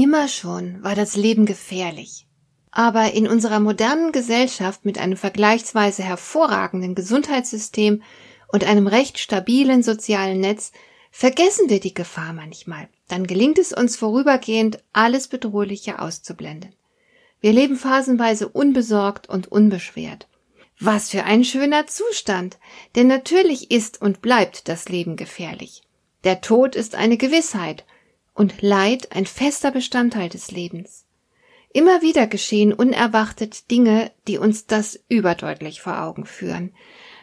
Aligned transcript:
Immer 0.00 0.28
schon 0.28 0.80
war 0.84 0.94
das 0.94 1.16
Leben 1.16 1.44
gefährlich. 1.44 2.28
Aber 2.70 3.14
in 3.14 3.26
unserer 3.26 3.58
modernen 3.58 4.12
Gesellschaft 4.12 4.84
mit 4.84 4.96
einem 4.96 5.16
vergleichsweise 5.16 6.04
hervorragenden 6.04 6.94
Gesundheitssystem 6.94 8.04
und 8.46 8.62
einem 8.62 8.86
recht 8.86 9.18
stabilen 9.18 9.82
sozialen 9.82 10.38
Netz 10.38 10.70
vergessen 11.10 11.68
wir 11.68 11.80
die 11.80 11.94
Gefahr 11.94 12.32
manchmal. 12.32 12.88
Dann 13.08 13.26
gelingt 13.26 13.58
es 13.58 13.72
uns 13.72 13.96
vorübergehend, 13.96 14.84
alles 14.92 15.26
Bedrohliche 15.26 15.98
auszublenden. 15.98 16.76
Wir 17.40 17.52
leben 17.52 17.74
phasenweise 17.74 18.48
unbesorgt 18.48 19.28
und 19.28 19.50
unbeschwert. 19.50 20.28
Was 20.78 21.10
für 21.10 21.24
ein 21.24 21.42
schöner 21.42 21.88
Zustand, 21.88 22.58
denn 22.94 23.08
natürlich 23.08 23.72
ist 23.72 24.00
und 24.00 24.22
bleibt 24.22 24.68
das 24.68 24.88
Leben 24.88 25.16
gefährlich. 25.16 25.82
Der 26.22 26.40
Tod 26.40 26.76
ist 26.76 26.94
eine 26.94 27.16
Gewissheit, 27.16 27.84
und 28.38 28.62
Leid 28.62 29.14
ein 29.14 29.26
fester 29.26 29.72
Bestandteil 29.72 30.28
des 30.28 30.52
Lebens. 30.52 31.04
Immer 31.72 32.02
wieder 32.02 32.26
geschehen 32.26 32.72
unerwartet 32.72 33.70
Dinge, 33.70 34.12
die 34.28 34.38
uns 34.38 34.66
das 34.66 35.00
überdeutlich 35.08 35.80
vor 35.80 36.00
Augen 36.00 36.24
führen. 36.24 36.72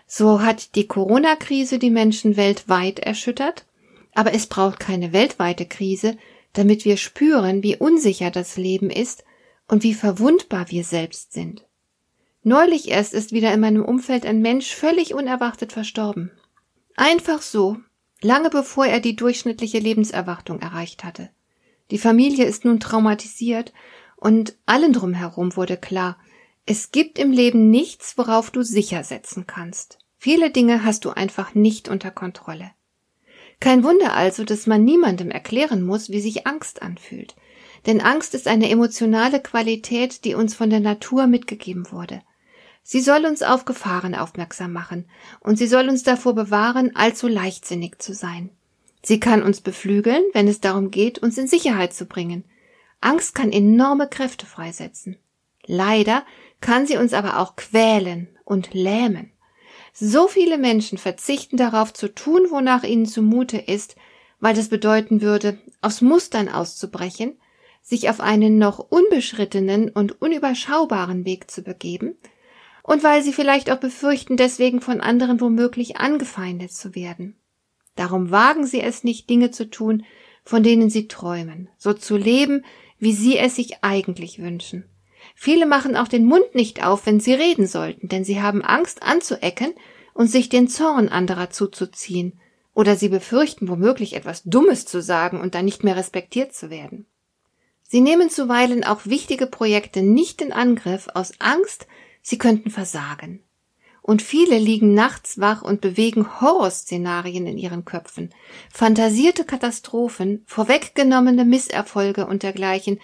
So 0.08 0.42
hat 0.42 0.76
die 0.76 0.88
Corona-Krise 0.88 1.80
die 1.80 1.90
Menschen 1.90 2.36
weltweit 2.36 3.00
erschüttert, 3.00 3.66
aber 4.14 4.34
es 4.34 4.48
braucht 4.48 4.80
keine 4.80 5.14
weltweite 5.14 5.66
Krise, 5.66 6.18
damit 6.54 6.86
wir 6.86 6.98
spüren, 6.98 7.64
wie 7.64 7.78
unsicher 7.78 8.30
das 8.30 8.58
Leben 8.58 8.90
ist 8.90 9.24
und 9.68 9.84
wie 9.84 9.94
verwundbar 9.94 10.70
wir 10.70 10.84
selbst 10.84 11.34
sind. 11.34 11.66
Neulich 12.44 12.90
erst 12.90 13.14
ist 13.14 13.32
wieder 13.32 13.54
in 13.54 13.62
meinem 13.62 13.84
Umfeld 13.84 14.26
ein 14.26 14.42
Mensch 14.42 14.76
völlig 14.76 15.16
unerwartet 15.16 15.72
verstorben. 15.72 16.32
Einfach 16.96 17.42
so, 17.42 17.78
lange 18.26 18.50
bevor 18.50 18.88
er 18.88 19.00
die 19.00 19.16
durchschnittliche 19.16 19.80
Lebenserwartung 19.80 20.60
erreicht 20.60 21.04
hatte. 21.04 21.30
Die 21.92 22.00
Familie 22.00 22.46
ist 22.46 22.66
nun 22.66 22.80
traumatisiert 22.80 23.72
und 24.18 24.58
allen 24.66 24.92
drumherum 24.92 25.56
wurde 25.56 25.78
klar, 25.78 26.18
es 26.66 26.92
gibt 26.92 27.20
im 27.20 27.32
Leben 27.32 27.70
nichts, 27.70 28.18
worauf 28.18 28.50
du 28.50 28.64
sicher 28.64 29.04
setzen 29.04 29.46
kannst. 29.46 30.00
Viele 30.18 30.50
Dinge 30.50 30.84
hast 30.84 31.06
du 31.06 31.12
einfach 31.12 31.54
nicht 31.54 31.88
unter 31.88 32.10
Kontrolle. 32.10 32.72
Kein 33.60 33.84
Wunder 33.84 34.16
also, 34.16 34.44
dass 34.44 34.66
man 34.66 34.84
niemandem 34.84 35.30
erklären 35.30 35.84
muss, 35.84 36.10
wie 36.10 36.20
sich 36.20 36.48
Angst 36.48 36.82
anfühlt. 36.82 37.36
Denn 37.86 38.02
Angst 38.02 38.34
ist 38.34 38.48
eine 38.48 38.70
emotionale 38.72 39.40
Qualität, 39.40 40.26
die 40.26 40.34
uns 40.34 40.56
von 40.56 40.72
der 40.72 40.80
Natur 40.80 41.28
mitgegeben 41.28 41.92
wurde. 41.92 42.22
Sie 42.88 43.02
soll 43.02 43.26
uns 43.26 43.42
auf 43.42 43.66
Gefahren 43.66 44.14
aufmerksam 44.14 44.72
machen, 44.72 45.06
und 45.40 45.58
sie 45.58 45.66
soll 45.66 45.90
uns 45.90 46.04
davor 46.04 46.36
bewahren, 46.36 46.96
allzu 46.96 47.28
leichtsinnig 47.28 47.98
zu 47.98 48.14
sein. 48.14 48.52
Sie 49.02 49.20
kann 49.20 49.42
uns 49.42 49.60
beflügeln, 49.60 50.22
wenn 50.34 50.48
es 50.48 50.62
darum 50.62 50.92
geht, 50.92 51.18
uns 51.18 51.36
in 51.40 51.48
Sicherheit 51.48 51.96
zu 51.96 52.06
bringen. 52.06 52.44
Angst 53.02 53.34
kann 53.34 53.52
enorme 53.52 54.08
Kräfte 54.08 54.46
freisetzen. 54.46 55.18
Leider 55.66 56.24
kann 56.62 56.86
sie 56.86 56.98
uns 56.98 57.14
aber 57.14 57.40
auch 57.40 57.56
quälen 57.56 58.28
und 58.44 58.76
lähmen. 58.76 59.32
So 59.92 60.28
viele 60.28 60.60
Menschen 60.60 61.00
verzichten 61.00 61.58
darauf 61.58 61.92
zu 61.92 62.14
tun, 62.14 62.52
wonach 62.52 62.84
ihnen 62.84 63.08
zumute 63.08 63.58
ist, 63.58 63.96
weil 64.40 64.54
das 64.54 64.70
bedeuten 64.70 65.24
würde, 65.24 65.58
aus 65.82 66.02
Mustern 66.02 66.50
auszubrechen, 66.50 67.40
sich 67.82 68.12
auf 68.12 68.20
einen 68.20 68.60
noch 68.60 68.78
unbeschrittenen 68.78 69.90
und 69.90 70.22
unüberschaubaren 70.22 71.26
Weg 71.26 71.50
zu 71.50 71.64
begeben, 71.64 72.16
und 72.86 73.04
weil 73.04 73.24
sie 73.24 73.34
vielleicht 73.34 73.72
auch 73.72 73.80
befürchten, 73.80 74.38
deswegen 74.38 74.80
von 74.80 75.02
anderen 75.02 75.42
womöglich 75.42 75.98
angefeindet 75.98 76.72
zu 76.72 76.94
werden. 76.94 77.36
Darum 77.96 78.30
wagen 78.30 78.68
sie 78.68 78.80
es 78.80 79.04
nicht, 79.04 79.28
Dinge 79.28 79.50
zu 79.50 79.68
tun, 79.70 80.06
von 80.44 80.62
denen 80.62 80.92
sie 80.92 81.08
träumen, 81.08 81.68
so 81.78 81.94
zu 81.94 82.16
leben, 82.16 82.64
wie 83.00 83.14
sie 83.14 83.40
es 83.40 83.56
sich 83.56 83.84
eigentlich 83.84 84.38
wünschen. 84.38 84.86
Viele 85.34 85.66
machen 85.66 85.98
auch 85.98 86.08
den 86.08 86.26
Mund 86.26 86.54
nicht 86.54 86.86
auf, 86.86 87.08
wenn 87.08 87.20
sie 87.20 87.34
reden 87.34 87.66
sollten, 87.66 88.08
denn 88.08 88.24
sie 88.24 88.40
haben 88.40 88.62
Angst 88.62 89.02
anzuecken 89.02 89.74
und 90.14 90.28
sich 90.28 90.50
den 90.50 90.68
Zorn 90.68 91.10
anderer 91.10 91.50
zuzuziehen, 91.50 92.40
oder 92.76 92.96
sie 92.96 93.10
befürchten 93.10 93.68
womöglich 93.68 94.16
etwas 94.16 94.44
Dummes 94.44 94.86
zu 94.86 95.02
sagen 95.02 95.42
und 95.42 95.56
dann 95.56 95.66
nicht 95.66 95.84
mehr 95.84 95.96
respektiert 95.96 96.54
zu 96.54 96.70
werden. 96.70 97.08
Sie 97.82 98.02
nehmen 98.02 98.30
zuweilen 98.30 98.84
auch 98.84 99.06
wichtige 99.06 99.48
Projekte 99.48 100.04
nicht 100.04 100.42
in 100.42 100.52
Angriff 100.52 101.08
aus 101.16 101.34
Angst, 101.40 101.88
sie 102.26 102.40
könnten 102.40 102.72
versagen. 102.72 103.44
Und 104.02 104.22
viele 104.22 104.58
liegen 104.58 104.94
nachts 104.94 105.40
wach 105.40 105.62
und 105.62 105.82
bewegen 105.82 106.42
Horrorszenarien 106.42 107.46
in 107.46 107.58
ihren 107.58 107.86
Köpfen, 107.86 108.34
fantasierte 108.72 109.46
Katastrophen, 109.46 110.44
vorweggenommene 110.48 111.46
Misserfolge 111.46 112.26
und 112.26 112.44
dergleichen, 112.44 113.00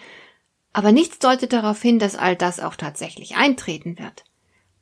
aber 0.73 0.91
nichts 0.91 1.19
deutet 1.19 1.53
darauf 1.53 1.81
hin, 1.81 1.99
dass 1.99 2.15
all 2.15 2.35
das 2.35 2.59
auch 2.59 2.75
tatsächlich 2.75 3.35
eintreten 3.35 3.99
wird. 3.99 4.23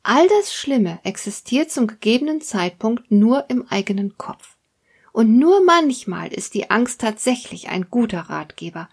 All 0.02 0.26
das 0.28 0.54
Schlimme 0.54 1.00
existiert 1.04 1.70
zum 1.70 1.86
gegebenen 1.86 2.40
Zeitpunkt 2.40 3.10
nur 3.10 3.44
im 3.48 3.66
eigenen 3.68 4.16
Kopf. 4.16 4.56
Und 5.12 5.38
nur 5.38 5.62
manchmal 5.64 6.32
ist 6.32 6.54
die 6.54 6.70
Angst 6.70 7.00
tatsächlich 7.00 7.68
ein 7.68 7.88
guter 7.90 8.20
Ratgeber, 8.20 8.88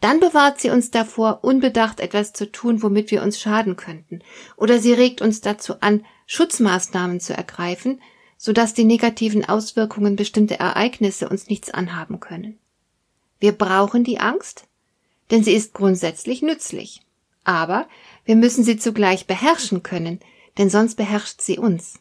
dann 0.00 0.20
bewahrt 0.20 0.60
sie 0.60 0.70
uns 0.70 0.90
davor, 0.90 1.40
unbedacht 1.42 2.00
etwas 2.00 2.32
zu 2.32 2.50
tun, 2.50 2.82
womit 2.82 3.10
wir 3.10 3.22
uns 3.22 3.38
schaden 3.38 3.76
könnten, 3.76 4.20
oder 4.56 4.78
sie 4.78 4.92
regt 4.92 5.20
uns 5.20 5.40
dazu 5.40 5.80
an, 5.80 6.04
Schutzmaßnahmen 6.26 7.20
zu 7.20 7.36
ergreifen, 7.36 8.00
sodass 8.38 8.72
die 8.72 8.84
negativen 8.84 9.46
Auswirkungen 9.46 10.16
bestimmter 10.16 10.54
Ereignisse 10.54 11.28
uns 11.28 11.48
nichts 11.48 11.70
anhaben 11.70 12.20
können. 12.20 12.58
Wir 13.38 13.52
brauchen 13.52 14.04
die 14.04 14.20
Angst, 14.20 14.64
denn 15.30 15.44
sie 15.44 15.52
ist 15.52 15.74
grundsätzlich 15.74 16.40
nützlich. 16.40 17.02
Aber 17.44 17.88
wir 18.24 18.36
müssen 18.36 18.64
sie 18.64 18.76
zugleich 18.76 19.26
beherrschen 19.26 19.82
können, 19.82 20.20
denn 20.58 20.70
sonst 20.70 20.96
beherrscht 20.96 21.40
sie 21.40 21.58
uns. 21.58 21.98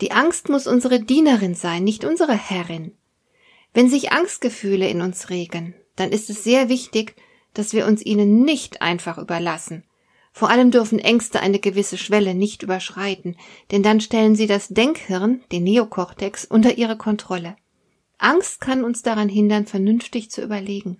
Die 0.00 0.12
Angst 0.12 0.48
muss 0.48 0.66
unsere 0.66 1.00
Dienerin 1.00 1.54
sein, 1.54 1.84
nicht 1.84 2.04
unsere 2.04 2.34
Herrin. 2.34 2.92
Wenn 3.74 3.88
sich 3.88 4.12
Angstgefühle 4.12 4.88
in 4.88 5.02
uns 5.02 5.30
regen, 5.30 5.74
dann 5.96 6.10
ist 6.12 6.30
es 6.30 6.44
sehr 6.44 6.68
wichtig, 6.68 7.16
dass 7.54 7.72
wir 7.72 7.86
uns 7.86 8.04
ihnen 8.04 8.42
nicht 8.42 8.82
einfach 8.82 9.18
überlassen. 9.18 9.84
Vor 10.32 10.48
allem 10.48 10.70
dürfen 10.70 10.98
Ängste 10.98 11.40
eine 11.40 11.58
gewisse 11.58 11.98
Schwelle 11.98 12.34
nicht 12.34 12.62
überschreiten, 12.62 13.36
denn 13.70 13.82
dann 13.82 14.00
stellen 14.00 14.36
sie 14.36 14.46
das 14.46 14.68
Denkhirn, 14.68 15.42
den 15.50 15.64
Neokortex, 15.64 16.44
unter 16.44 16.78
ihre 16.78 16.96
Kontrolle. 16.96 17.56
Angst 18.18 18.60
kann 18.60 18.84
uns 18.84 19.02
daran 19.02 19.28
hindern, 19.28 19.66
vernünftig 19.66 20.30
zu 20.30 20.42
überlegen. 20.42 20.98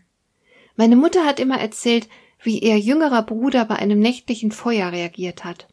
Meine 0.77 0.97
Mutter 0.97 1.25
hat 1.25 1.39
immer 1.39 1.61
erzählt, 1.61 2.09
wie 2.43 2.59
ihr 2.59 2.78
jüngerer 2.78 3.22
Bruder 3.22 3.67
bei 3.67 3.77
einem 3.77 4.01
nächtlichen 4.01 4.51
Feuer 4.51 4.93
reagiert 4.93 5.45
hat. 5.45 5.69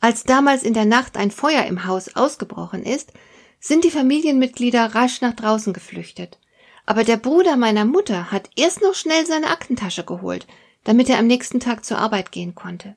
Als 0.00 0.24
damals 0.24 0.62
in 0.62 0.74
der 0.74 0.84
Nacht 0.84 1.16
ein 1.16 1.30
Feuer 1.30 1.64
im 1.64 1.86
Haus 1.86 2.14
ausgebrochen 2.14 2.84
ist, 2.84 3.12
sind 3.60 3.84
die 3.84 3.90
Familienmitglieder 3.90 4.94
rasch 4.94 5.20
nach 5.20 5.34
draußen 5.34 5.72
geflüchtet. 5.72 6.38
Aber 6.84 7.04
der 7.04 7.16
Bruder 7.16 7.56
meiner 7.56 7.84
Mutter 7.84 8.30
hat 8.30 8.50
erst 8.56 8.82
noch 8.82 8.94
schnell 8.94 9.24
seine 9.26 9.48
Aktentasche 9.48 10.04
geholt, 10.04 10.46
damit 10.84 11.08
er 11.08 11.18
am 11.18 11.26
nächsten 11.26 11.60
Tag 11.60 11.84
zur 11.84 11.98
Arbeit 11.98 12.32
gehen 12.32 12.54
konnte. 12.54 12.96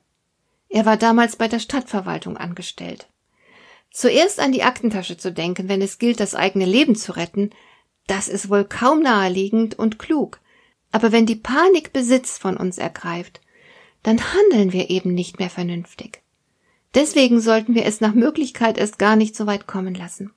Er 0.68 0.84
war 0.84 0.96
damals 0.96 1.36
bei 1.36 1.48
der 1.48 1.60
Stadtverwaltung 1.60 2.36
angestellt. 2.36 3.08
Zuerst 3.92 4.40
an 4.40 4.52
die 4.52 4.64
Aktentasche 4.64 5.16
zu 5.16 5.32
denken, 5.32 5.68
wenn 5.68 5.80
es 5.80 5.98
gilt, 5.98 6.20
das 6.20 6.34
eigene 6.34 6.66
Leben 6.66 6.96
zu 6.96 7.12
retten, 7.16 7.50
das 8.06 8.28
ist 8.28 8.50
wohl 8.50 8.64
kaum 8.64 9.00
naheliegend 9.00 9.78
und 9.78 9.98
klug. 9.98 10.40
Aber 10.92 11.12
wenn 11.12 11.26
die 11.26 11.36
Panik 11.36 11.92
Besitz 11.92 12.38
von 12.38 12.56
uns 12.56 12.78
ergreift, 12.78 13.40
dann 14.02 14.20
handeln 14.34 14.72
wir 14.72 14.90
eben 14.90 15.14
nicht 15.14 15.38
mehr 15.38 15.50
vernünftig. 15.50 16.22
Deswegen 16.94 17.40
sollten 17.40 17.74
wir 17.74 17.84
es 17.84 18.00
nach 18.00 18.14
Möglichkeit 18.14 18.78
erst 18.78 18.98
gar 18.98 19.16
nicht 19.16 19.36
so 19.36 19.46
weit 19.46 19.66
kommen 19.66 19.94
lassen. 19.94 20.32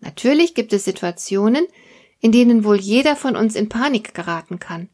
Natürlich 0.00 0.54
gibt 0.54 0.72
es 0.72 0.84
Situationen, 0.84 1.66
in 2.20 2.32
denen 2.32 2.64
wohl 2.64 2.78
jeder 2.78 3.16
von 3.16 3.36
uns 3.36 3.54
in 3.56 3.68
Panik 3.68 4.14
geraten 4.14 4.58
kann. 4.58 4.88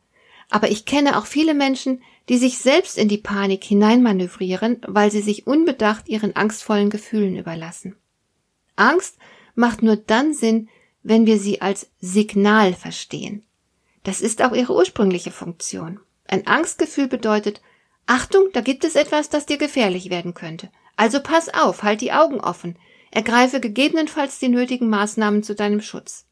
Aber 0.50 0.70
ich 0.70 0.84
kenne 0.84 1.18
auch 1.18 1.26
viele 1.26 1.54
Menschen, 1.54 2.02
die 2.28 2.38
sich 2.38 2.58
selbst 2.58 2.98
in 2.98 3.08
die 3.08 3.18
Panik 3.18 3.64
hineinmanövrieren, 3.64 4.80
weil 4.86 5.10
sie 5.10 5.22
sich 5.22 5.46
unbedacht 5.46 6.08
ihren 6.08 6.34
angstvollen 6.34 6.90
Gefühlen 6.90 7.36
überlassen. 7.36 7.96
Angst 8.76 9.18
macht 9.54 9.82
nur 9.82 9.96
dann 9.96 10.34
Sinn, 10.34 10.68
wenn 11.02 11.26
wir 11.26 11.38
sie 11.38 11.60
als 11.60 11.88
Signal 12.00 12.74
verstehen. 12.74 13.44
Das 14.02 14.20
ist 14.20 14.42
auch 14.42 14.52
ihre 14.52 14.74
ursprüngliche 14.74 15.30
Funktion. 15.30 16.00
Ein 16.26 16.46
Angstgefühl 16.46 17.08
bedeutet, 17.08 17.60
Achtung, 18.06 18.48
da 18.52 18.60
gibt 18.60 18.84
es 18.84 18.94
etwas, 18.94 19.28
das 19.28 19.46
dir 19.46 19.56
gefährlich 19.56 20.10
werden 20.10 20.34
könnte. 20.34 20.70
Also 20.96 21.20
pass 21.20 21.52
auf, 21.52 21.82
halt 21.82 22.00
die 22.00 22.12
Augen 22.12 22.40
offen, 22.40 22.76
ergreife 23.10 23.60
gegebenenfalls 23.60 24.38
die 24.38 24.48
nötigen 24.48 24.88
Maßnahmen 24.88 25.42
zu 25.42 25.54
deinem 25.54 25.80
Schutz. 25.80 26.25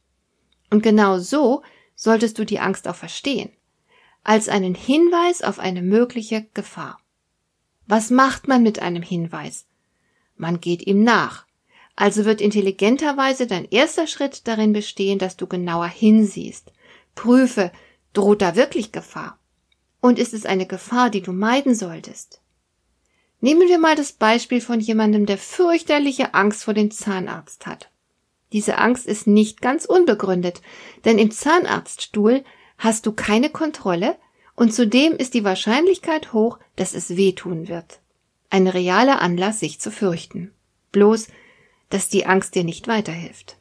Und 0.71 0.83
genau 0.83 1.19
so 1.19 1.63
solltest 1.95 2.39
du 2.39 2.45
die 2.45 2.59
Angst 2.59 2.89
auch 2.89 2.97
verstehen, 2.97 3.51
als 4.23 4.49
einen 4.49 4.75
Hinweis 4.75 5.43
auf 5.43 5.59
eine 5.59 5.83
mögliche 5.83 6.47
Gefahr. 6.55 6.99
Was 7.87 8.11
macht 8.11 8.49
man 8.49 8.63
mit 8.63 8.79
einem 8.81 9.03
Hinweis? 9.03 9.67
Man 10.37 10.61
geht 10.61 10.87
ihm 10.87 11.05
nach. 11.05 11.47
Also 11.97 12.25
wird 12.25 12.41
intelligenterweise 12.41 13.47
dein 13.47 13.67
erster 13.67 14.07
Schritt 14.07 14.49
darin 14.49 14.73
bestehen, 14.73 15.19
dass 15.19 15.37
du 15.37 15.47
genauer 15.47 15.87
hinsiehst. 15.87 16.73
Prüfe, 17.15 17.71
droht 18.13 18.43
da 18.43 18.57
wirklich 18.57 18.91
Gefahr? 18.91 19.39
Und 20.01 20.19
ist 20.19 20.35
es 20.35 20.45
eine 20.45 20.67
Gefahr, 20.67 21.11
die 21.11 21.23
du 21.23 21.33
meiden 21.33 21.75
solltest? 21.75 22.41
Nehmen 23.41 23.69
wir 23.69 23.79
mal 23.79 23.95
das 23.95 24.13
Beispiel 24.13 24.61
von 24.61 24.81
jemandem, 24.81 25.27
der 25.27 25.39
fürchterliche 25.39 26.35
Angst 26.35 26.65
vor 26.65 26.75
dem 26.75 26.91
Zahnarzt 26.91 27.67
hat. 27.67 27.91
Diese 28.55 28.79
Angst 28.79 29.07
ist 29.07 29.27
nicht 29.27 29.63
ganz 29.63 29.85
unbegründet, 29.85 30.63
denn 31.05 31.19
im 31.19 31.33
Zahnarztstuhl 31.33 32.45
hast 32.79 33.05
du 33.05 33.11
keine 33.11 33.51
Kontrolle 33.51 34.15
und 34.55 34.73
zudem 34.73 35.13
ist 35.15 35.35
die 35.35 35.43
Wahrscheinlichkeit 35.43 36.33
hoch, 36.33 36.61
dass 36.77 36.95
es 36.95 37.17
wehtun 37.17 37.67
wird. 37.67 37.99
Ein 38.51 38.69
realer 38.69 39.21
Anlass, 39.21 39.59
sich 39.59 39.81
zu 39.81 39.91
fürchten. 39.91 40.53
Bloß, 40.93 41.27
dass 41.91 42.09
die 42.09 42.27
Angst 42.27 42.55
dir 42.55 42.63
nicht 42.63 42.87
weiterhilft. 42.87 43.57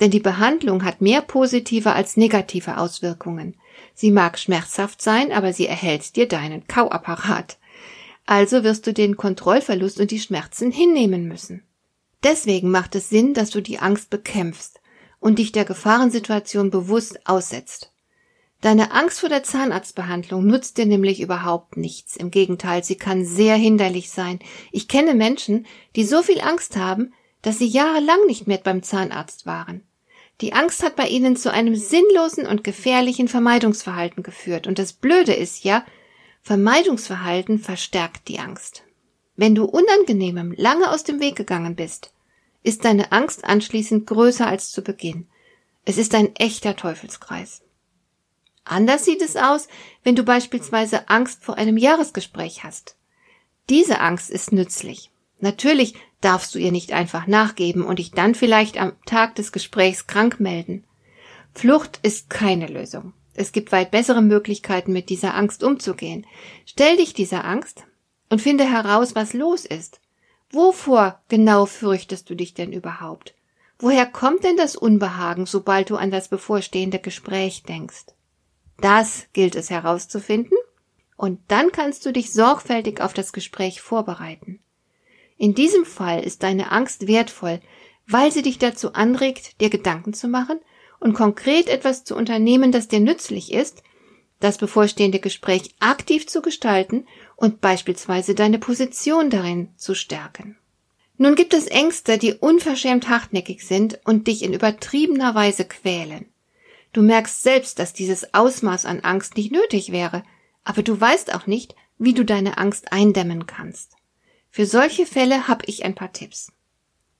Denn 0.00 0.10
die 0.10 0.20
Behandlung 0.20 0.84
hat 0.84 1.02
mehr 1.02 1.20
positive 1.20 1.92
als 1.92 2.16
negative 2.16 2.78
Auswirkungen. 2.78 3.56
Sie 3.92 4.10
mag 4.10 4.38
schmerzhaft 4.38 5.02
sein, 5.02 5.32
aber 5.32 5.52
sie 5.52 5.66
erhält 5.66 6.16
dir 6.16 6.26
deinen 6.26 6.66
Kauapparat. 6.66 7.58
Also 8.24 8.64
wirst 8.64 8.86
du 8.86 8.94
den 8.94 9.18
Kontrollverlust 9.18 10.00
und 10.00 10.10
die 10.10 10.20
Schmerzen 10.20 10.70
hinnehmen 10.70 11.28
müssen. 11.28 11.62
Deswegen 12.22 12.70
macht 12.70 12.94
es 12.94 13.08
Sinn, 13.08 13.34
dass 13.34 13.50
du 13.50 13.60
die 13.60 13.78
Angst 13.78 14.10
bekämpfst 14.10 14.80
und 15.20 15.38
dich 15.38 15.52
der 15.52 15.64
Gefahrensituation 15.64 16.70
bewusst 16.70 17.26
aussetzt. 17.26 17.92
Deine 18.60 18.92
Angst 18.92 19.20
vor 19.20 19.30
der 19.30 19.42
Zahnarztbehandlung 19.42 20.46
nutzt 20.46 20.76
dir 20.76 20.84
nämlich 20.84 21.20
überhaupt 21.20 21.78
nichts. 21.78 22.16
Im 22.16 22.30
Gegenteil, 22.30 22.84
sie 22.84 22.96
kann 22.96 23.24
sehr 23.24 23.56
hinderlich 23.56 24.10
sein. 24.10 24.38
Ich 24.70 24.86
kenne 24.86 25.14
Menschen, 25.14 25.66
die 25.96 26.04
so 26.04 26.22
viel 26.22 26.42
Angst 26.42 26.76
haben, 26.76 27.14
dass 27.40 27.58
sie 27.58 27.66
jahrelang 27.66 28.26
nicht 28.26 28.46
mehr 28.46 28.58
beim 28.58 28.82
Zahnarzt 28.82 29.46
waren. 29.46 29.82
Die 30.42 30.52
Angst 30.52 30.82
hat 30.82 30.96
bei 30.96 31.08
ihnen 31.08 31.36
zu 31.36 31.50
einem 31.52 31.74
sinnlosen 31.74 32.46
und 32.46 32.64
gefährlichen 32.64 33.28
Vermeidungsverhalten 33.28 34.22
geführt. 34.22 34.66
Und 34.66 34.78
das 34.78 34.92
Blöde 34.92 35.32
ist 35.32 35.64
ja, 35.64 35.84
Vermeidungsverhalten 36.42 37.58
verstärkt 37.58 38.28
die 38.28 38.38
Angst. 38.38 38.82
Wenn 39.40 39.54
du 39.54 39.64
Unangenehmem 39.64 40.52
lange 40.58 40.90
aus 40.90 41.02
dem 41.02 41.18
Weg 41.18 41.34
gegangen 41.34 41.74
bist, 41.74 42.12
ist 42.62 42.84
deine 42.84 43.10
Angst 43.10 43.46
anschließend 43.46 44.06
größer 44.06 44.46
als 44.46 44.70
zu 44.70 44.82
Beginn. 44.82 45.28
Es 45.86 45.96
ist 45.96 46.14
ein 46.14 46.36
echter 46.36 46.76
Teufelskreis. 46.76 47.62
Anders 48.64 49.06
sieht 49.06 49.22
es 49.22 49.36
aus, 49.36 49.68
wenn 50.04 50.14
du 50.14 50.24
beispielsweise 50.24 51.08
Angst 51.08 51.42
vor 51.42 51.56
einem 51.56 51.78
Jahresgespräch 51.78 52.64
hast. 52.64 52.96
Diese 53.70 54.00
Angst 54.00 54.28
ist 54.28 54.52
nützlich. 54.52 55.10
Natürlich 55.38 55.94
darfst 56.20 56.54
du 56.54 56.58
ihr 56.58 56.70
nicht 56.70 56.92
einfach 56.92 57.26
nachgeben 57.26 57.82
und 57.82 57.98
dich 57.98 58.10
dann 58.10 58.34
vielleicht 58.34 58.76
am 58.76 58.92
Tag 59.06 59.36
des 59.36 59.52
Gesprächs 59.52 60.06
krank 60.06 60.38
melden. 60.38 60.84
Flucht 61.54 61.98
ist 62.02 62.28
keine 62.28 62.66
Lösung. 62.66 63.14
Es 63.32 63.52
gibt 63.52 63.72
weit 63.72 63.90
bessere 63.90 64.20
Möglichkeiten, 64.20 64.92
mit 64.92 65.08
dieser 65.08 65.34
Angst 65.34 65.64
umzugehen. 65.64 66.26
Stell 66.66 66.98
dich 66.98 67.14
dieser 67.14 67.46
Angst 67.46 67.86
und 68.30 68.40
finde 68.40 68.64
heraus, 68.64 69.14
was 69.14 69.34
los 69.34 69.66
ist. 69.66 70.00
Wovor 70.50 71.20
genau 71.28 71.66
fürchtest 71.66 72.30
du 72.30 72.34
dich 72.34 72.54
denn 72.54 72.72
überhaupt? 72.72 73.34
Woher 73.78 74.06
kommt 74.06 74.44
denn 74.44 74.56
das 74.56 74.76
Unbehagen, 74.76 75.46
sobald 75.46 75.90
du 75.90 75.96
an 75.96 76.10
das 76.10 76.28
bevorstehende 76.28 76.98
Gespräch 76.98 77.62
denkst? 77.62 78.06
Das 78.80 79.26
gilt 79.32 79.54
es 79.56 79.70
herauszufinden, 79.70 80.56
und 81.16 81.38
dann 81.48 81.70
kannst 81.70 82.06
du 82.06 82.12
dich 82.12 82.32
sorgfältig 82.32 83.02
auf 83.02 83.12
das 83.12 83.34
Gespräch 83.34 83.82
vorbereiten. 83.82 84.58
In 85.36 85.54
diesem 85.54 85.84
Fall 85.84 86.24
ist 86.24 86.42
deine 86.42 86.72
Angst 86.72 87.06
wertvoll, 87.06 87.60
weil 88.06 88.32
sie 88.32 88.42
dich 88.42 88.58
dazu 88.58 88.94
anregt, 88.94 89.60
dir 89.60 89.68
Gedanken 89.68 90.14
zu 90.14 90.28
machen 90.28 90.60
und 90.98 91.12
konkret 91.12 91.68
etwas 91.68 92.04
zu 92.04 92.16
unternehmen, 92.16 92.72
das 92.72 92.88
dir 92.88 93.00
nützlich 93.00 93.52
ist, 93.52 93.82
das 94.40 94.56
bevorstehende 94.56 95.20
Gespräch 95.20 95.74
aktiv 95.78 96.26
zu 96.26 96.40
gestalten 96.40 97.06
und 97.40 97.62
beispielsweise 97.62 98.34
deine 98.34 98.58
Position 98.58 99.30
darin 99.30 99.70
zu 99.76 99.94
stärken. 99.94 100.58
Nun 101.16 101.34
gibt 101.34 101.54
es 101.54 101.66
Ängste, 101.66 102.18
die 102.18 102.34
unverschämt 102.34 103.08
hartnäckig 103.08 103.66
sind 103.66 103.98
und 104.04 104.26
dich 104.26 104.42
in 104.42 104.52
übertriebener 104.52 105.34
Weise 105.34 105.64
quälen. 105.64 106.26
Du 106.92 107.00
merkst 107.00 107.42
selbst, 107.42 107.78
dass 107.78 107.94
dieses 107.94 108.34
Ausmaß 108.34 108.84
an 108.84 109.00
Angst 109.00 109.38
nicht 109.38 109.52
nötig 109.52 109.90
wäre, 109.90 110.22
aber 110.64 110.82
du 110.82 111.00
weißt 111.00 111.34
auch 111.34 111.46
nicht, 111.46 111.74
wie 111.98 112.12
du 112.12 112.26
deine 112.26 112.58
Angst 112.58 112.92
eindämmen 112.92 113.46
kannst. 113.46 113.96
Für 114.50 114.66
solche 114.66 115.06
Fälle 115.06 115.48
habe 115.48 115.64
ich 115.66 115.84
ein 115.84 115.94
paar 115.94 116.12
Tipps. 116.12 116.52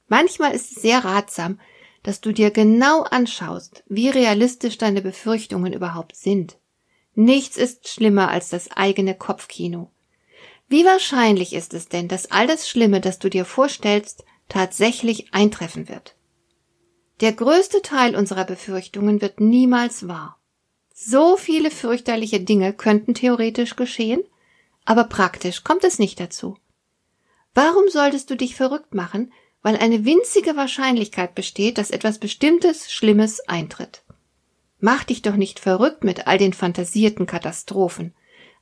Manchmal 0.06 0.52
ist 0.52 0.76
es 0.76 0.82
sehr 0.82 1.02
ratsam, 1.02 1.58
dass 2.02 2.20
du 2.20 2.32
dir 2.32 2.50
genau 2.50 3.04
anschaust, 3.04 3.84
wie 3.86 4.10
realistisch 4.10 4.76
deine 4.76 5.00
Befürchtungen 5.00 5.72
überhaupt 5.72 6.14
sind. 6.14 6.58
Nichts 7.14 7.56
ist 7.56 7.88
schlimmer 7.88 8.28
als 8.28 8.50
das 8.50 8.70
eigene 8.70 9.14
Kopfkino. 9.14 9.90
Wie 10.70 10.84
wahrscheinlich 10.84 11.52
ist 11.52 11.74
es 11.74 11.88
denn, 11.88 12.06
dass 12.06 12.30
all 12.30 12.46
das 12.46 12.68
Schlimme, 12.68 13.00
das 13.00 13.18
du 13.18 13.28
dir 13.28 13.44
vorstellst, 13.44 14.24
tatsächlich 14.48 15.34
eintreffen 15.34 15.88
wird? 15.88 16.14
Der 17.20 17.32
größte 17.32 17.82
Teil 17.82 18.14
unserer 18.14 18.44
Befürchtungen 18.44 19.20
wird 19.20 19.40
niemals 19.40 20.06
wahr. 20.06 20.38
So 20.94 21.36
viele 21.36 21.72
fürchterliche 21.72 22.38
Dinge 22.38 22.72
könnten 22.72 23.14
theoretisch 23.14 23.74
geschehen, 23.74 24.22
aber 24.84 25.04
praktisch 25.04 25.64
kommt 25.64 25.82
es 25.82 25.98
nicht 25.98 26.20
dazu. 26.20 26.56
Warum 27.52 27.88
solltest 27.88 28.30
du 28.30 28.36
dich 28.36 28.54
verrückt 28.54 28.94
machen, 28.94 29.32
weil 29.62 29.76
eine 29.76 30.04
winzige 30.04 30.54
Wahrscheinlichkeit 30.54 31.34
besteht, 31.34 31.78
dass 31.78 31.90
etwas 31.90 32.18
Bestimmtes 32.18 32.92
Schlimmes 32.92 33.40
eintritt? 33.48 34.04
Mach 34.78 35.02
dich 35.02 35.22
doch 35.22 35.34
nicht 35.34 35.58
verrückt 35.58 36.04
mit 36.04 36.28
all 36.28 36.38
den 36.38 36.52
fantasierten 36.52 37.26
Katastrophen. 37.26 38.14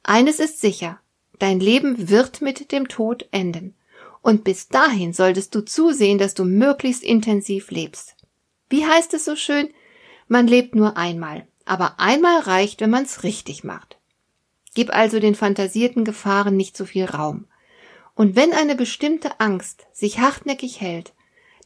Eines 0.02 0.40
ist 0.40 0.60
sicher, 0.62 1.00
dein 1.38 1.60
Leben 1.60 2.08
wird 2.08 2.40
mit 2.40 2.72
dem 2.72 2.88
Tod 2.88 3.26
enden. 3.30 3.74
Und 4.22 4.44
bis 4.44 4.68
dahin 4.68 5.12
solltest 5.12 5.54
du 5.54 5.60
zusehen, 5.62 6.18
dass 6.18 6.34
du 6.34 6.44
möglichst 6.44 7.02
intensiv 7.02 7.70
lebst. 7.70 8.16
Wie 8.68 8.84
heißt 8.84 9.14
es 9.14 9.24
so 9.24 9.36
schön? 9.36 9.70
Man 10.26 10.46
lebt 10.46 10.74
nur 10.74 10.96
einmal, 10.96 11.46
aber 11.64 11.98
einmal 11.98 12.40
reicht, 12.40 12.80
wenn 12.80 12.90
man's 12.90 13.22
richtig 13.22 13.64
macht. 13.64 13.96
Gib 14.74 14.94
also 14.94 15.20
den 15.20 15.34
fantasierten 15.34 16.04
Gefahren 16.04 16.56
nicht 16.56 16.76
so 16.76 16.84
viel 16.84 17.06
Raum. 17.06 17.46
Und 18.14 18.36
wenn 18.36 18.52
eine 18.52 18.74
bestimmte 18.74 19.40
Angst 19.40 19.86
sich 19.92 20.18
hartnäckig 20.18 20.80
hält, 20.80 21.12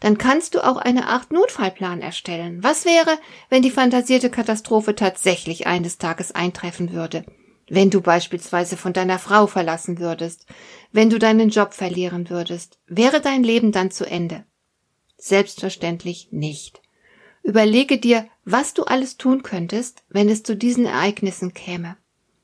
dann 0.00 0.19
kannst 0.19 0.55
du 0.55 0.67
auch 0.67 0.76
eine 0.76 1.07
Art 1.07 1.33
Notfallplan 1.33 2.00
erstellen. 2.00 2.62
Was 2.62 2.85
wäre, 2.85 3.19
wenn 3.49 3.62
die 3.62 3.71
fantasierte 3.71 4.31
Katastrophe 4.31 4.95
tatsächlich 4.95 5.67
eines 5.67 5.99
Tages 5.99 6.33
eintreffen 6.33 6.93
würde? 6.93 7.25
Wenn 7.75 7.88
du 7.88 8.02
beispielsweise 8.02 8.76
von 8.76 8.93
deiner 8.93 9.19
Frau 9.19 9.47
verlassen 9.47 9.99
würdest, 9.99 10.45
wenn 10.93 11.09
du 11.09 11.19
deinen 11.19 11.49
Job 11.49 11.73
verlieren 11.73 12.29
würdest, 12.29 12.79
wäre 12.87 13.23
dein 13.23 13.43
Leben 13.43 13.73
dann 13.73 13.91
zu 13.91 14.05
Ende? 14.05 14.45
Selbstverständlich 15.17 16.29
nicht. 16.33 16.83
Überlege 17.43 17.97
dir, 17.97 18.26
was 18.45 18.75
du 18.75 18.83
alles 18.83 19.17
tun 19.17 19.43
könntest, 19.43 20.05
wenn 20.11 20.29
es 20.29 20.43
zu 20.43 20.55
diesen 20.55 20.85
Ereignissen 20.85 21.55
käme. 21.55 21.97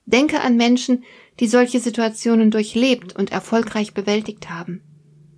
Denke 0.06 0.40
an 0.40 0.56
Menschen, 0.56 1.04
die 1.40 1.46
solche 1.46 1.78
Situationen 1.78 2.50
durchlebt 2.50 3.14
und 3.14 3.30
erfolgreich 3.30 3.92
bewältigt 3.92 4.48
haben. 4.48 4.82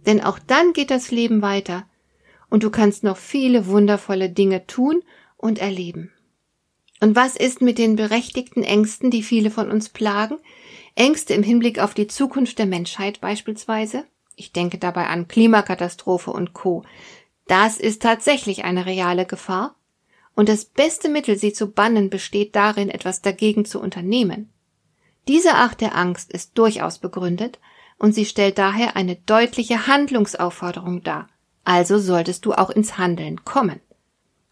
Denn 0.06 0.20
auch 0.20 0.38
dann 0.38 0.72
geht 0.72 0.92
das 0.92 1.10
Leben 1.10 1.42
weiter 1.42 1.84
und 2.48 2.62
du 2.62 2.70
kannst 2.70 3.02
noch 3.02 3.16
viele 3.16 3.66
wundervolle 3.66 4.30
Dinge 4.30 4.68
tun 4.68 5.02
und 5.36 5.58
erleben. 5.58 6.12
Und 7.00 7.16
was 7.16 7.36
ist 7.36 7.62
mit 7.62 7.78
den 7.78 7.96
berechtigten 7.96 8.62
Ängsten, 8.62 9.10
die 9.10 9.22
viele 9.22 9.50
von 9.50 9.70
uns 9.70 9.88
plagen? 9.88 10.38
Ängste 10.94 11.34
im 11.34 11.42
Hinblick 11.42 11.78
auf 11.78 11.94
die 11.94 12.06
Zukunft 12.06 12.58
der 12.58 12.66
Menschheit 12.66 13.20
beispielsweise? 13.20 14.04
Ich 14.36 14.52
denke 14.52 14.78
dabei 14.78 15.06
an 15.06 15.26
Klimakatastrophe 15.26 16.30
und 16.30 16.52
Co. 16.52 16.84
Das 17.46 17.78
ist 17.78 18.02
tatsächlich 18.02 18.64
eine 18.64 18.86
reale 18.86 19.26
Gefahr. 19.26 19.74
Und 20.34 20.48
das 20.48 20.64
beste 20.64 21.08
Mittel, 21.08 21.36
sie 21.36 21.52
zu 21.52 21.70
bannen, 21.70 22.10
besteht 22.10 22.54
darin, 22.54 22.90
etwas 22.90 23.22
dagegen 23.22 23.64
zu 23.64 23.80
unternehmen. 23.80 24.50
Diese 25.28 25.54
Art 25.54 25.80
der 25.80 25.96
Angst 25.96 26.32
ist 26.32 26.56
durchaus 26.56 26.98
begründet 26.98 27.58
und 27.98 28.14
sie 28.14 28.24
stellt 28.24 28.58
daher 28.58 28.96
eine 28.96 29.16
deutliche 29.16 29.86
Handlungsaufforderung 29.86 31.02
dar. 31.02 31.28
Also 31.64 31.98
solltest 31.98 32.46
du 32.46 32.52
auch 32.52 32.70
ins 32.70 32.98
Handeln 32.98 33.44
kommen. 33.44 33.80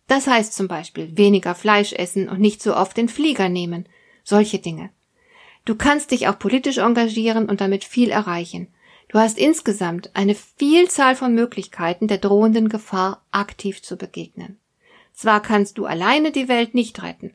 Das 0.09 0.27
heißt 0.27 0.55
zum 0.55 0.67
Beispiel 0.69 1.17
weniger 1.17 1.55
Fleisch 1.55 1.93
essen 1.93 2.29
und 2.29 2.41
nicht 2.41 2.63
so 2.63 2.75
oft 2.75 2.97
den 2.97 3.09
Flieger 3.09 3.49
nehmen. 3.49 3.87
Solche 4.25 4.59
Dinge. 4.59 4.91
Du 5.65 5.75
kannst 5.75 6.11
dich 6.11 6.29
auch 6.29 6.39
politisch 6.39 6.79
engagieren 6.79 7.49
und 7.49 7.61
damit 7.61 7.85
viel 7.85 8.11
erreichen. 8.11 8.69
Du 9.09 9.19
hast 9.19 9.39
insgesamt 9.39 10.11
eine 10.15 10.35
Vielzahl 10.35 11.15
von 11.15 11.35
Möglichkeiten, 11.35 12.09
der 12.09 12.19
drohenden 12.19 12.69
Gefahr 12.69 13.23
aktiv 13.31 13.83
zu 13.83 13.97
begegnen. 13.97 14.59
Zwar 15.13 15.41
kannst 15.41 15.79
du 15.79 15.87
alleine 15.87 16.33
die 16.33 16.49
Welt 16.49 16.75
nicht 16.75 17.03
retten, 17.03 17.35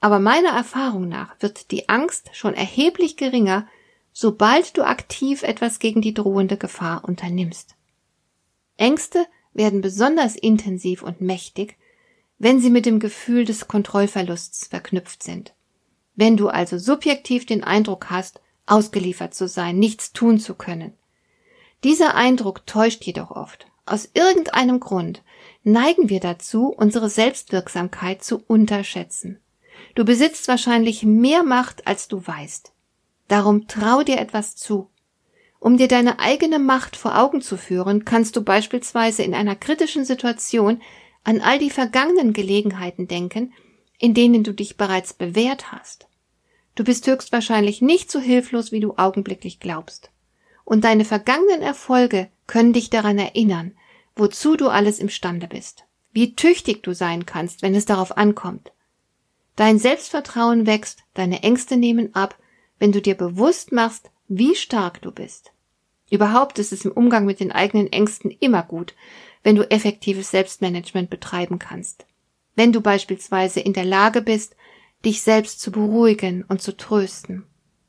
aber 0.00 0.18
meiner 0.18 0.50
Erfahrung 0.50 1.08
nach 1.08 1.34
wird 1.40 1.70
die 1.70 1.88
Angst 1.88 2.30
schon 2.32 2.54
erheblich 2.54 3.16
geringer, 3.16 3.66
sobald 4.12 4.76
du 4.76 4.82
aktiv 4.82 5.42
etwas 5.42 5.78
gegen 5.78 6.00
die 6.00 6.14
drohende 6.14 6.56
Gefahr 6.56 7.04
unternimmst. 7.04 7.74
Ängste 8.76 9.26
werden 9.52 9.80
besonders 9.80 10.36
intensiv 10.36 11.02
und 11.02 11.20
mächtig, 11.20 11.76
wenn 12.38 12.60
sie 12.60 12.70
mit 12.70 12.86
dem 12.86 12.98
Gefühl 12.98 13.44
des 13.44 13.68
Kontrollverlusts 13.68 14.66
verknüpft 14.66 15.22
sind. 15.22 15.54
Wenn 16.14 16.36
du 16.36 16.48
also 16.48 16.78
subjektiv 16.78 17.46
den 17.46 17.64
Eindruck 17.64 18.10
hast, 18.10 18.40
ausgeliefert 18.66 19.34
zu 19.34 19.48
sein, 19.48 19.78
nichts 19.78 20.12
tun 20.12 20.38
zu 20.38 20.54
können. 20.54 20.94
Dieser 21.82 22.14
Eindruck 22.14 22.66
täuscht 22.66 23.04
jedoch 23.04 23.30
oft. 23.30 23.66
Aus 23.86 24.08
irgendeinem 24.14 24.80
Grund 24.80 25.22
neigen 25.62 26.08
wir 26.08 26.20
dazu, 26.20 26.68
unsere 26.68 27.10
Selbstwirksamkeit 27.10 28.24
zu 28.24 28.42
unterschätzen. 28.46 29.40
Du 29.94 30.04
besitzt 30.04 30.48
wahrscheinlich 30.48 31.02
mehr 31.02 31.42
Macht, 31.42 31.86
als 31.86 32.08
du 32.08 32.26
weißt. 32.26 32.72
Darum 33.28 33.66
trau 33.68 34.02
dir 34.02 34.18
etwas 34.18 34.56
zu. 34.56 34.88
Um 35.58 35.76
dir 35.76 35.88
deine 35.88 36.18
eigene 36.18 36.58
Macht 36.58 36.96
vor 36.96 37.18
Augen 37.18 37.40
zu 37.40 37.56
führen, 37.56 38.04
kannst 38.04 38.36
du 38.36 38.42
beispielsweise 38.42 39.22
in 39.22 39.34
einer 39.34 39.56
kritischen 39.56 40.04
Situation 40.04 40.82
an 41.24 41.40
all 41.40 41.58
die 41.58 41.70
vergangenen 41.70 42.32
Gelegenheiten 42.32 43.08
denken, 43.08 43.52
in 43.98 44.14
denen 44.14 44.44
du 44.44 44.52
dich 44.52 44.76
bereits 44.76 45.12
bewährt 45.14 45.72
hast. 45.72 46.06
Du 46.74 46.84
bist 46.84 47.06
höchstwahrscheinlich 47.06 47.80
nicht 47.80 48.10
so 48.10 48.20
hilflos, 48.20 48.72
wie 48.72 48.80
du 48.80 48.94
augenblicklich 48.96 49.60
glaubst. 49.60 50.10
Und 50.64 50.84
deine 50.84 51.04
vergangenen 51.04 51.62
Erfolge 51.62 52.28
können 52.46 52.72
dich 52.72 52.90
daran 52.90 53.18
erinnern, 53.18 53.72
wozu 54.16 54.56
du 54.56 54.68
alles 54.68 54.98
imstande 54.98 55.46
bist, 55.46 55.84
wie 56.12 56.36
tüchtig 56.36 56.82
du 56.82 56.94
sein 56.94 57.26
kannst, 57.26 57.62
wenn 57.62 57.74
es 57.74 57.86
darauf 57.86 58.16
ankommt. 58.16 58.72
Dein 59.56 59.78
Selbstvertrauen 59.78 60.66
wächst, 60.66 61.04
deine 61.14 61.42
Ängste 61.42 61.76
nehmen 61.76 62.14
ab, 62.14 62.36
wenn 62.78 62.92
du 62.92 63.00
dir 63.00 63.14
bewusst 63.14 63.72
machst, 63.72 64.10
wie 64.26 64.54
stark 64.56 65.00
du 65.00 65.12
bist. 65.12 65.53
Überhaupt 66.10 66.58
ist 66.58 66.72
es 66.72 66.84
im 66.84 66.92
Umgang 66.92 67.24
mit 67.24 67.40
den 67.40 67.52
eigenen 67.52 67.90
Ängsten 67.92 68.30
immer 68.30 68.62
gut, 68.62 68.94
wenn 69.42 69.56
du 69.56 69.70
effektives 69.70 70.30
Selbstmanagement 70.30 71.10
betreiben 71.10 71.58
kannst. 71.58 72.06
Wenn 72.54 72.72
du 72.72 72.80
beispielsweise 72.80 73.60
in 73.60 73.72
der 73.72 73.84
Lage 73.84 74.22
bist, 74.22 74.56
dich 75.04 75.22
selbst 75.22 75.60
zu 75.60 75.70
beruhigen 75.70 76.44
und 76.44 76.62
zu 76.62 76.76
trösten. 76.76 77.44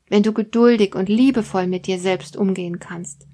Wenn 0.08 0.24
du 0.24 0.34
geduldig 0.34 0.96
und 0.96 1.10
liebevoll 1.10 1.68
mit 1.68 1.88
dir 1.88 2.00
selbst 2.00 2.38
umgehen 2.38 2.80
kannst. 2.80 3.28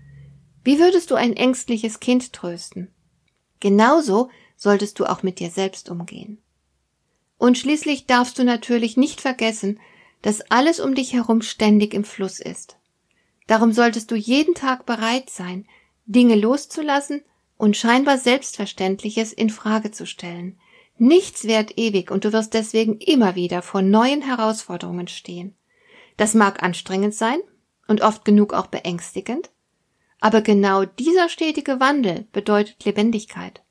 Wie 0.63 0.79
würdest 0.79 1.11
du 1.11 1.15
ein 1.15 1.35
ängstliches 1.35 1.99
Kind 1.99 2.33
trösten? 2.33 2.89
Genauso 3.59 4.29
solltest 4.55 4.99
du 4.99 5.05
auch 5.05 5.23
mit 5.23 5.39
dir 5.39 5.49
selbst 5.49 5.89
umgehen. 5.89 6.37
Und 7.37 7.57
schließlich 7.57 8.05
darfst 8.05 8.37
du 8.37 8.43
natürlich 8.43 8.97
nicht 8.97 9.21
vergessen, 9.21 9.79
dass 10.21 10.41
alles 10.51 10.79
um 10.79 10.93
dich 10.93 11.13
herum 11.13 11.41
ständig 11.41 11.93
im 11.93 12.03
Fluss 12.03 12.39
ist. 12.39 12.77
Darum 13.51 13.73
solltest 13.73 14.09
du 14.09 14.15
jeden 14.15 14.55
Tag 14.55 14.85
bereit 14.85 15.29
sein, 15.29 15.67
Dinge 16.05 16.35
loszulassen 16.35 17.21
und 17.57 17.75
scheinbar 17.75 18.17
Selbstverständliches 18.17 19.33
in 19.33 19.49
Frage 19.49 19.91
zu 19.91 20.07
stellen. 20.07 20.57
Nichts 20.97 21.43
währt 21.43 21.77
ewig 21.77 22.11
und 22.11 22.23
du 22.23 22.31
wirst 22.31 22.53
deswegen 22.53 22.97
immer 22.99 23.35
wieder 23.35 23.61
vor 23.61 23.81
neuen 23.81 24.21
Herausforderungen 24.21 25.09
stehen. 25.09 25.53
Das 26.15 26.33
mag 26.33 26.63
anstrengend 26.63 27.13
sein 27.13 27.39
und 27.89 27.99
oft 27.99 28.23
genug 28.23 28.53
auch 28.53 28.67
beängstigend, 28.67 29.49
aber 30.21 30.41
genau 30.41 30.85
dieser 30.85 31.27
stetige 31.27 31.81
Wandel 31.81 32.27
bedeutet 32.31 32.85
Lebendigkeit. 32.85 33.61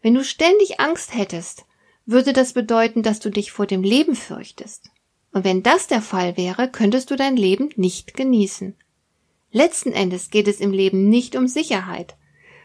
Wenn 0.00 0.14
du 0.14 0.24
ständig 0.24 0.80
Angst 0.80 1.14
hättest, 1.14 1.66
würde 2.06 2.32
das 2.32 2.54
bedeuten, 2.54 3.02
dass 3.02 3.20
du 3.20 3.28
dich 3.28 3.52
vor 3.52 3.66
dem 3.66 3.82
Leben 3.82 4.16
fürchtest. 4.16 4.88
Und 5.32 5.44
wenn 5.44 5.62
das 5.62 5.86
der 5.86 6.00
Fall 6.00 6.38
wäre, 6.38 6.70
könntest 6.70 7.10
du 7.10 7.16
dein 7.16 7.36
Leben 7.36 7.68
nicht 7.76 8.14
genießen. 8.14 8.74
Letzten 9.52 9.92
Endes 9.92 10.30
geht 10.30 10.48
es 10.48 10.60
im 10.60 10.72
Leben 10.72 11.10
nicht 11.10 11.36
um 11.36 11.46
Sicherheit, 11.46 12.16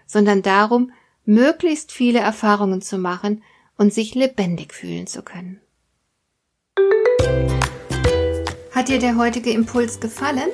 sondern 0.05 0.41
darum, 0.41 0.91
möglichst 1.25 1.91
viele 1.91 2.19
Erfahrungen 2.19 2.81
zu 2.81 2.97
machen 2.97 3.43
und 3.77 3.93
sich 3.93 4.15
lebendig 4.15 4.73
fühlen 4.73 5.05
zu 5.05 5.21
können. 5.21 5.59
Hat 8.71 8.87
dir 8.87 8.99
der 8.99 9.17
heutige 9.17 9.51
Impuls 9.51 9.99
gefallen? 9.99 10.49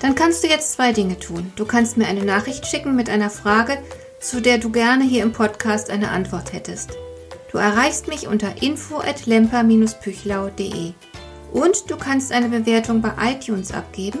Dann 0.00 0.14
kannst 0.14 0.44
du 0.44 0.48
jetzt 0.48 0.72
zwei 0.72 0.92
Dinge 0.92 1.18
tun. 1.18 1.52
Du 1.56 1.64
kannst 1.64 1.96
mir 1.96 2.06
eine 2.06 2.24
Nachricht 2.24 2.66
schicken 2.66 2.94
mit 2.94 3.10
einer 3.10 3.30
Frage, 3.30 3.82
zu 4.20 4.40
der 4.40 4.58
du 4.58 4.70
gerne 4.70 5.02
hier 5.02 5.24
im 5.24 5.32
Podcast 5.32 5.90
eine 5.90 6.10
Antwort 6.10 6.52
hättest. 6.52 6.96
Du 7.50 7.58
erreichst 7.58 8.06
mich 8.06 8.28
unter 8.28 8.62
info 8.62 8.98
at 8.98 9.26
lemper-püchlau.de. 9.26 10.92
Und 11.52 11.90
du 11.90 11.96
kannst 11.96 12.30
eine 12.30 12.48
Bewertung 12.48 13.02
bei 13.02 13.12
iTunes 13.32 13.72
abgeben, 13.72 14.20